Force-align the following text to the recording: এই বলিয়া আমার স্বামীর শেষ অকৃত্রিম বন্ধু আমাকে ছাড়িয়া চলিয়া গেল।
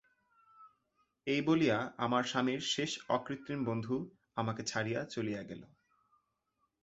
এই 1.27 1.41
বলিয়া 1.41 1.77
আমার 1.97 2.23
স্বামীর 2.23 2.61
শেষ 2.67 2.91
অকৃত্রিম 3.09 3.59
বন্ধু 3.65 3.95
আমাকে 4.35 4.61
ছাড়িয়া 4.63 5.01
চলিয়া 5.05 5.41
গেল। 5.43 5.61